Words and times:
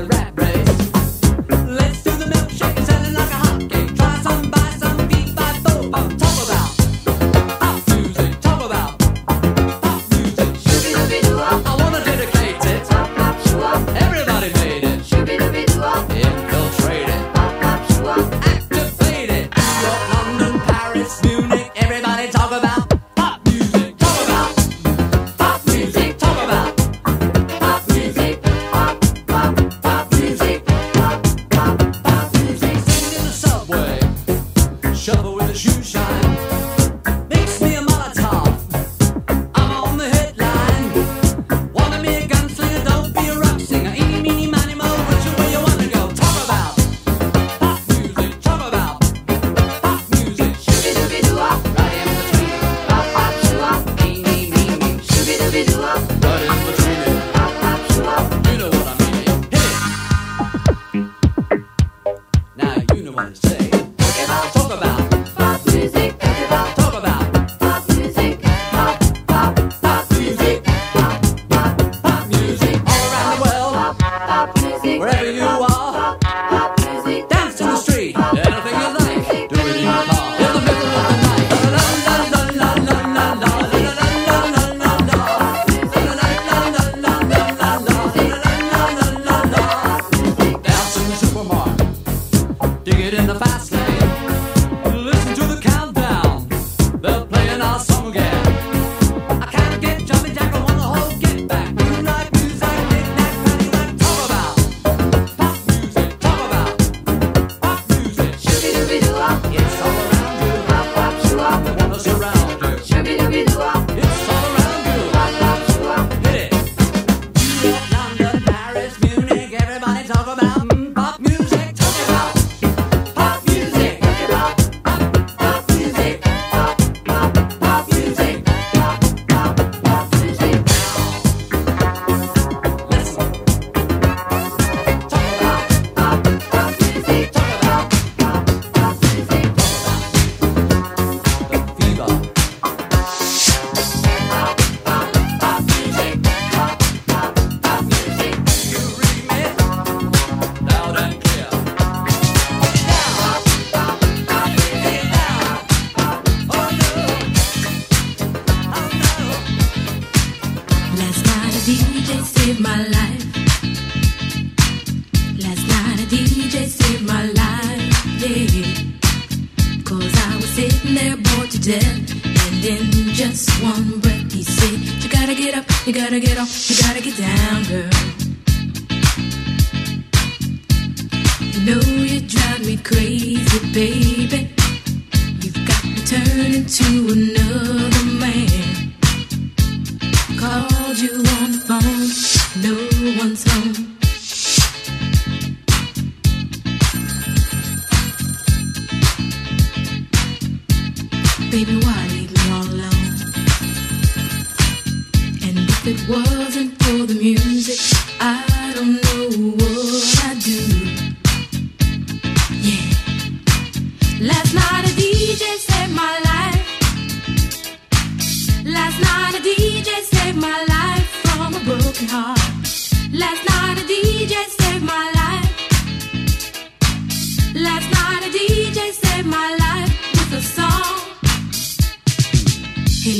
the 0.00 0.06
rap. 0.06 0.39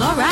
All 0.00 0.14
right. 0.14 0.27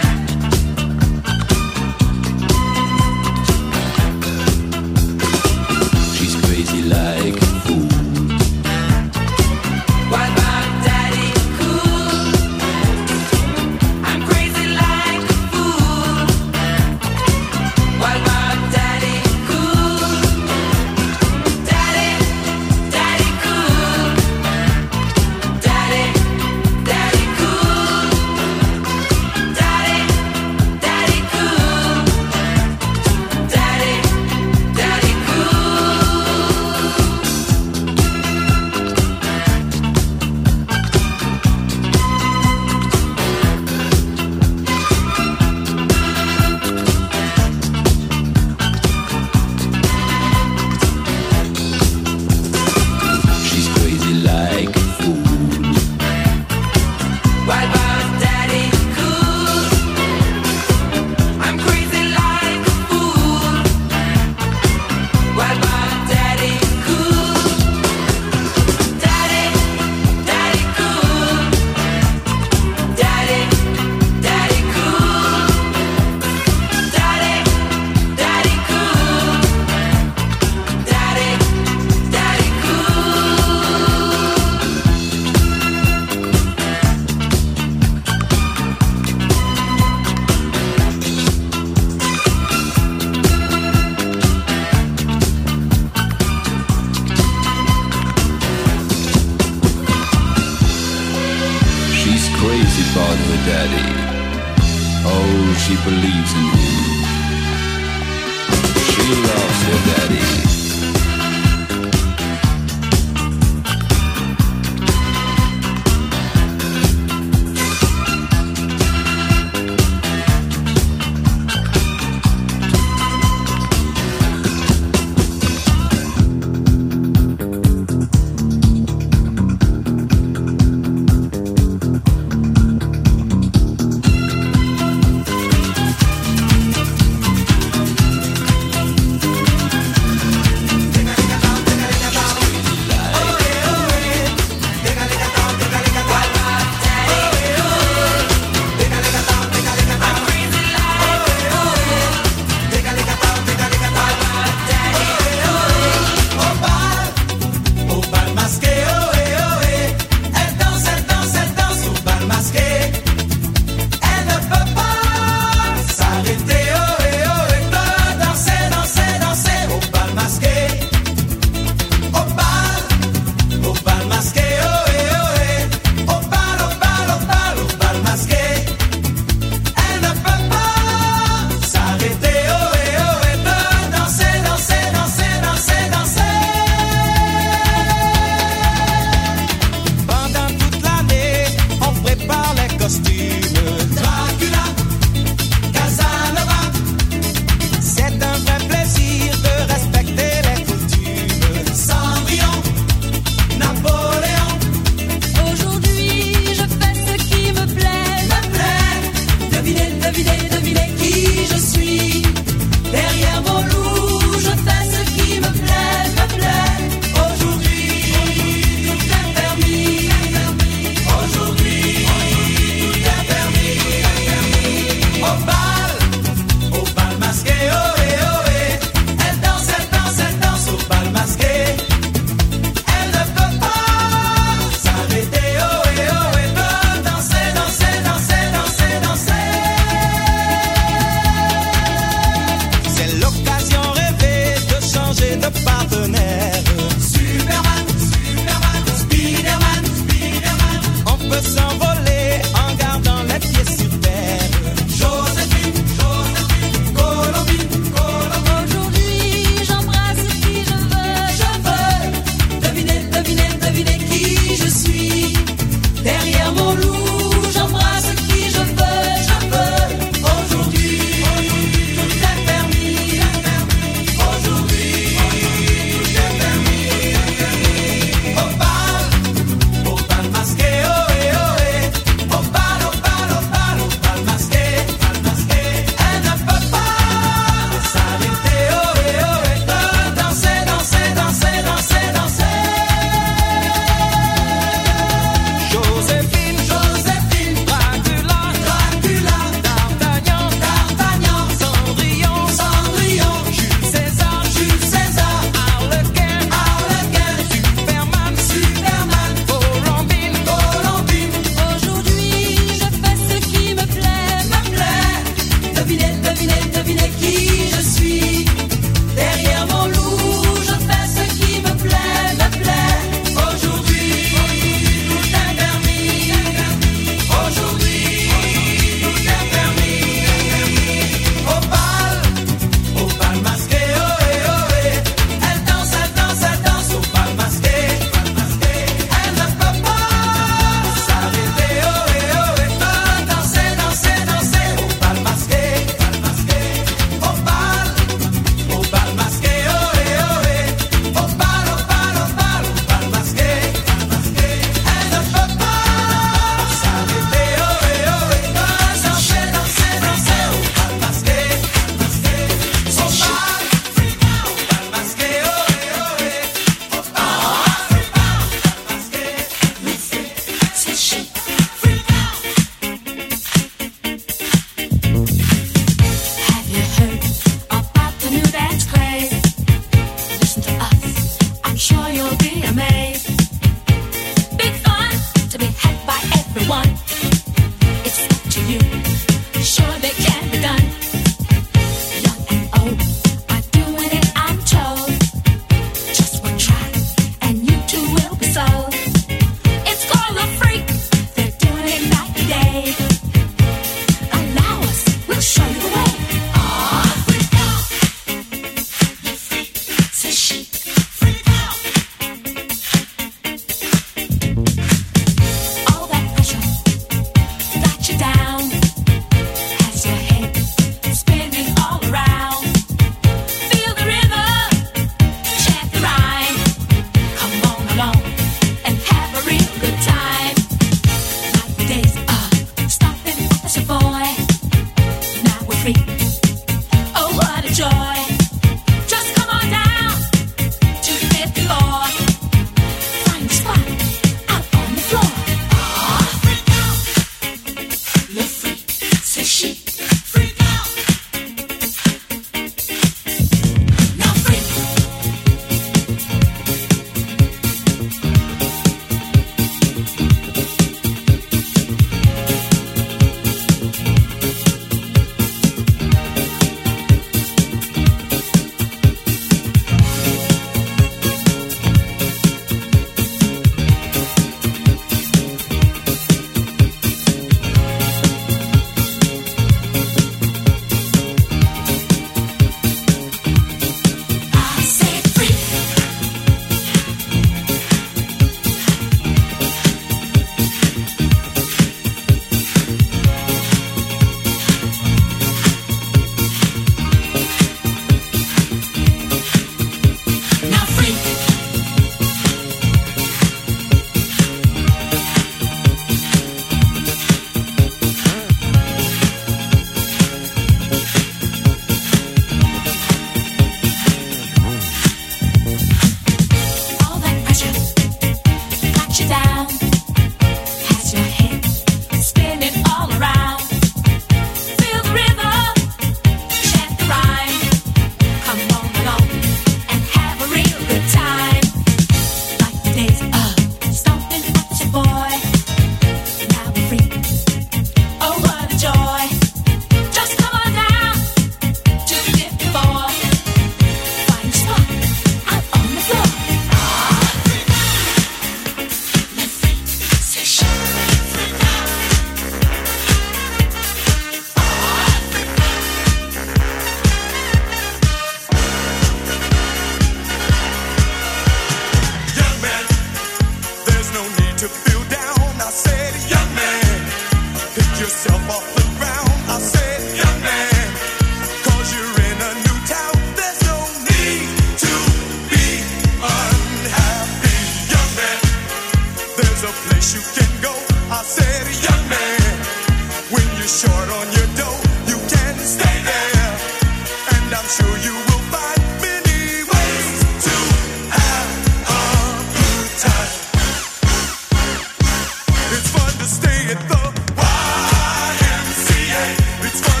It's 599.63 599.79
fun. 599.79 600.00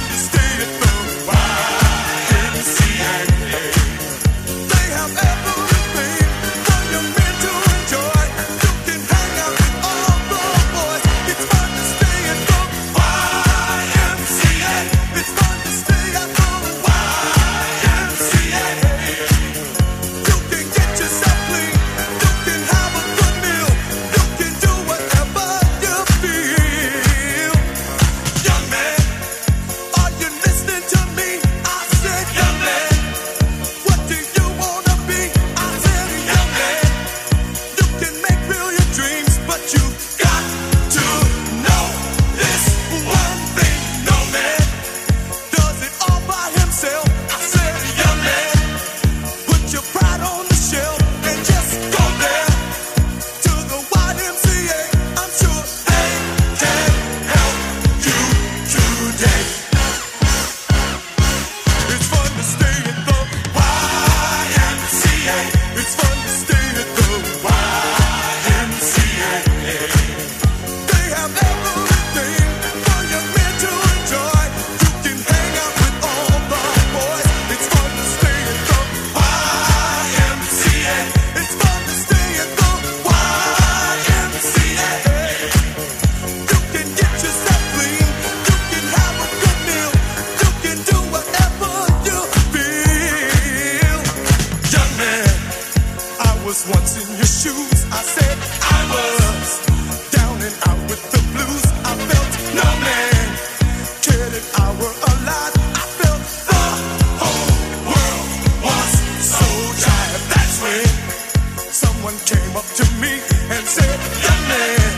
someone 112.01 112.19
came 112.25 112.55
up 112.55 112.65
to 112.65 112.83
me 112.99 113.13
and 113.51 113.65
said, 113.67 113.99
Young 114.23 114.43
man, 114.49 114.91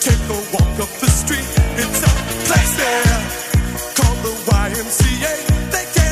take 0.00 0.18
a 0.18 0.38
walk 0.52 0.80
up 0.80 0.90
the 0.98 1.06
street. 1.06 1.46
It's 1.76 2.02
a 2.02 2.12
place 2.46 2.76
there 2.76 3.20
called 3.94 4.18
the 4.24 4.32
YMCA. 4.50 5.70
They 5.70 5.84
can't. 5.94 6.03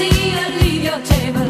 see 0.00 0.30
you 0.30 0.48
leave 0.60 0.84
your 0.84 1.00
table. 1.00 1.49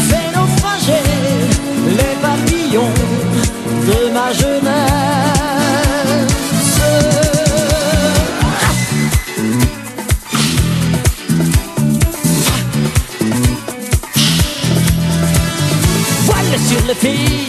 fait 0.07 0.29
naufrager 0.35 1.05
les 1.97 2.15
papillons 2.21 2.97
de 3.87 3.97
ma 4.13 4.27
jeunesse. 4.33 4.73
Voile 16.25 16.55
sur 16.69 16.83
le 16.87 16.95
pays, 16.95 17.47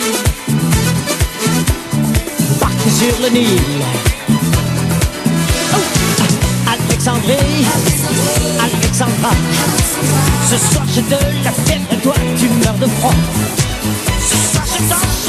barque 2.61 2.89
sur 2.99 3.17
le 3.23 3.29
Nil. 3.31 4.14
Ce 10.51 10.59
soir 10.59 10.85
j'ai 10.93 11.01
de 11.01 11.17
la 11.43 11.51
fièvre 11.51 11.87
et 11.93 11.97
toi 11.97 12.13
tu 12.39 12.47
meurs 12.63 12.75
de 12.75 12.87
froid. 12.87 13.15
Ce 14.21 14.37
soir 14.85 15.01
je 15.03 15.24